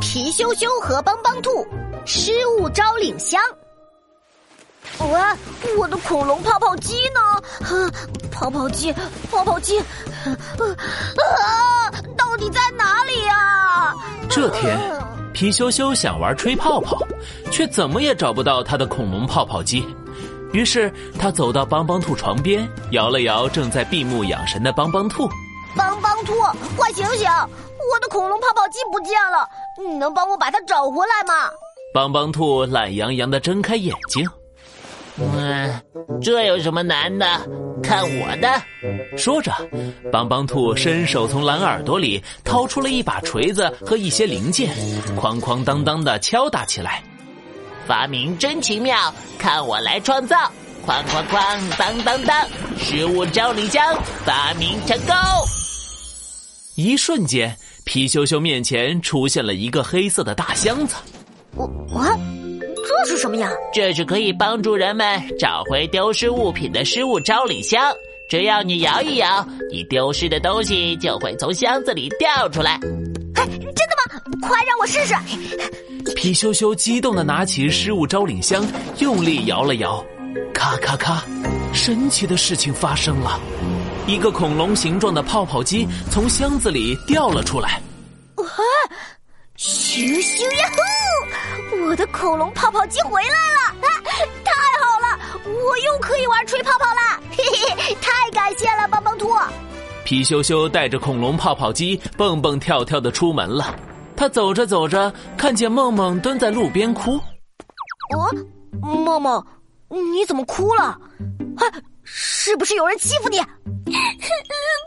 [0.00, 1.66] 皮羞羞和帮帮兔，
[2.04, 3.40] 失物招领箱。
[4.98, 5.08] 喂，
[5.78, 7.20] 我的恐龙泡泡机呢？
[8.30, 8.92] 泡泡机，
[9.30, 9.84] 泡泡机，啊，
[12.16, 13.94] 到底在哪里呀？
[14.28, 14.78] 这天，
[15.32, 16.98] 皮羞羞想玩吹泡泡，
[17.50, 19.86] 却怎么也找不到他的恐龙泡泡机。
[20.52, 25.28] 于是他走到帮帮兔床边，摇了摇正在闭目养神的帮帮兔。
[25.76, 26.34] 帮帮兔，
[26.76, 27.28] 快醒醒！
[27.90, 29.48] 我的恐龙泡泡机不见了，
[29.78, 31.50] 你能帮我把它找回来吗？
[31.94, 34.28] 帮帮兔懒洋洋的睁开眼睛。
[35.16, 35.82] 嗯，
[36.22, 37.26] 这有什么难的？
[37.82, 38.62] 看我的！
[39.18, 39.52] 说着，
[40.10, 44.74] 帮帮兔伸手从蓝耳朵里掏出了一把锤子和一些零件，
[45.20, 47.02] 哐哐当当的敲打起来。
[47.86, 50.36] 发明真奇妙，看我来创造！
[50.86, 52.46] 哐哐哐，当当当，
[52.78, 53.94] 食物招领箱
[54.24, 55.14] 发明成功！
[56.82, 60.96] 一瞬间，皮羞羞面前出现了一个黑色的大箱子。
[61.54, 61.64] 我
[61.94, 62.04] 我。
[63.04, 63.48] 这是什么呀？
[63.72, 67.80] 这是可以帮助人们找回丢失物品的失物招领箱。
[68.28, 72.72] 只要你摇一摇，你丢失的东西就会从箱子里掉出来。
[73.36, 74.20] 哎，真的吗？
[74.42, 75.14] 快让我试试！
[76.16, 78.66] 皮羞羞激动的拿起失物招领箱，
[78.98, 80.04] 用力摇了摇，
[80.52, 81.24] 咔咔咔！
[81.72, 83.38] 神奇的事情发生了，
[84.06, 87.80] 一个恐龙形状的泡泡机从箱子里掉了出来。
[88.36, 88.46] 哇！
[89.56, 90.70] 咻咻呀
[91.70, 91.86] 呼！
[91.86, 93.74] 我的恐龙泡泡机回来了，
[94.44, 95.18] 太好了！
[95.44, 97.44] 我又可以玩吹泡泡啦，嘿
[97.76, 99.30] 嘿，太感谢了，帮帮兔。
[100.04, 103.74] 皮羞羞带着恐龙泡泡机蹦蹦跳跳的出门了。
[104.16, 107.12] 他走着走着，看见梦梦蹲在路边哭。
[108.16, 108.34] 哦，
[108.80, 109.46] 梦梦，
[109.88, 110.82] 你怎么哭了？
[110.82, 111.62] 啊，
[112.14, 113.38] 是不是有人欺负你？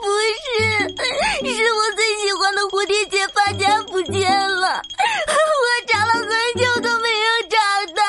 [0.00, 0.08] 不
[0.42, 4.80] 是，是我最喜欢的蝴蝶结发夹不见了，
[5.28, 7.56] 我找了很久都没有找
[7.94, 8.02] 到。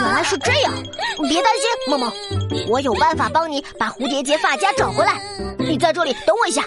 [0.00, 0.72] 原来是这样，
[1.28, 2.12] 别担心，梦梦，
[2.68, 5.20] 我有办法帮你把蝴蝶结发夹找回来。
[5.58, 6.62] 你在这里等我一下。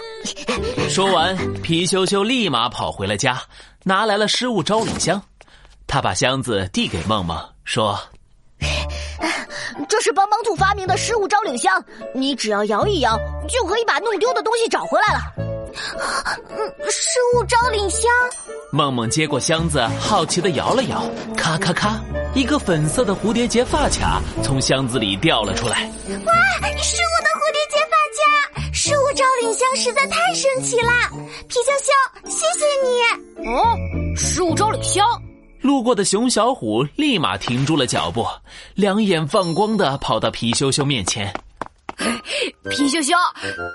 [0.89, 3.41] 说完，皮羞羞立马跑回了家，
[3.83, 5.21] 拿来了失物招领箱。
[5.87, 7.99] 他把箱子递给梦梦，说。
[9.87, 11.83] 这是帮帮兔发明的失物招领箱，
[12.13, 13.17] 你只要摇一摇，
[13.47, 15.19] 就可以把弄丢的东西找回来了。
[16.89, 18.01] 失物招领箱，
[18.71, 21.03] 梦梦接过箱子，好奇的摇了摇，
[21.35, 21.99] 咔咔咔，
[22.33, 25.83] 一个粉色的蝴蝶结发卡从箱子里掉了出来。
[26.25, 26.33] 哇，
[26.77, 28.71] 是我的蝴蝶结发卡！
[28.73, 31.11] 失物招领箱实在太神奇啦！
[31.47, 33.47] 皮羞羞，谢谢你。
[33.47, 33.77] 哦，
[34.15, 35.05] 失物招领箱。
[35.67, 38.25] 路过的熊小虎立马停住了脚步，
[38.73, 41.29] 两眼放光的跑到皮羞羞面前。
[42.71, 43.13] 皮羞羞，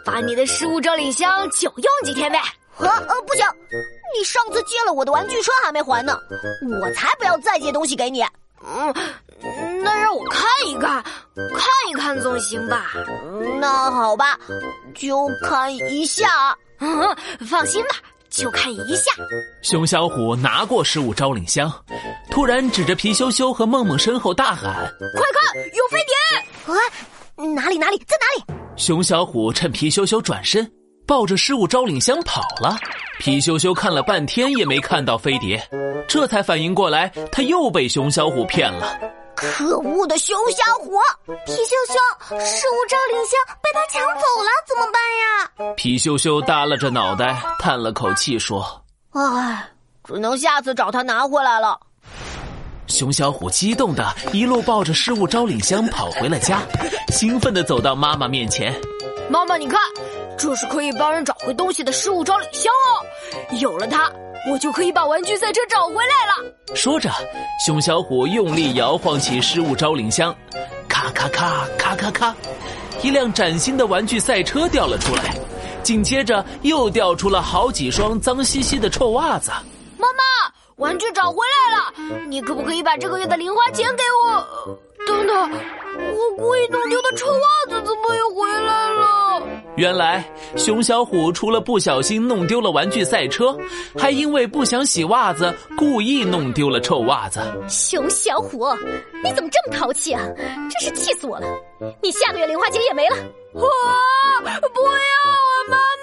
[0.02, 2.38] 把你的失物招领箱久用几天呗。
[2.78, 3.44] 啊呃，不行，
[4.16, 6.18] 你上次借了我的玩具车还没还呢，
[6.80, 8.22] 我才不要再借东西给你。
[8.64, 8.94] 嗯，
[9.84, 11.02] 那让我看一看，
[11.34, 12.86] 看一看总行吧？
[13.60, 14.40] 那好吧，
[14.94, 16.56] 就看一下。
[16.78, 17.14] 嗯，
[17.46, 17.96] 放心吧。
[18.32, 19.12] 就看一下，
[19.60, 21.70] 熊小虎拿过失物招领箱，
[22.30, 24.72] 突然指着皮羞羞和梦梦身后大喊
[25.14, 26.74] ：“快看，有飞碟！
[26.74, 30.66] 啊，哪里哪里，在哪里？”熊小虎趁皮羞羞转身，
[31.06, 32.76] 抱着失物招领箱跑了。
[33.18, 35.62] 皮羞羞看了半天也没看到飞碟，
[36.08, 38.98] 这才反应过来，他又被熊小虎骗了。
[39.50, 40.92] 可恶的熊小虎！
[41.44, 45.74] 皮秀秀，失物招领箱被他抢走了，怎么办呀？
[45.76, 48.64] 皮秀秀耷拉着脑袋，叹了口气说
[49.12, 49.68] ：“唉，
[50.04, 51.78] 只能下次找他拿回来了。”
[52.86, 56.60] 熊小虎激动的一路抱着失物招领箱跑回了家，
[57.08, 58.72] 兴奋的走到妈妈面前
[59.28, 59.80] ：“妈妈，你看，
[60.38, 64.12] 这是可以帮人找回东西的失物招领箱哦，有了它。”
[64.50, 66.74] 我就可以把玩具赛车找回来了。
[66.74, 67.10] 说着，
[67.64, 70.34] 熊小虎用力摇晃起失物招领箱，
[70.88, 72.34] 咔咔咔咔咔咔，
[73.02, 75.36] 一辆崭新的玩具赛车掉了出来。
[75.82, 79.50] 紧接着，又掉出了好几双脏兮兮的臭袜子。
[80.76, 81.38] 玩具找回
[81.68, 81.92] 来了，
[82.28, 84.78] 你可不可以把这个月的零花钱给我？
[85.06, 85.50] 等等，
[86.14, 89.42] 我故意弄丢的臭袜子怎么又回来了？
[89.76, 90.24] 原来，
[90.56, 93.56] 熊小虎除了不小心弄丢了玩具赛车，
[93.98, 97.40] 还因为不想洗袜子，故意弄丢了臭袜子。
[97.68, 98.66] 熊小虎，
[99.24, 100.22] 你怎么这么淘气啊？
[100.70, 101.46] 真是气死我了！
[102.00, 103.16] 你下个月零花钱也没了。
[103.16, 103.60] 啊！
[104.42, 106.01] 不要啊，妈妈！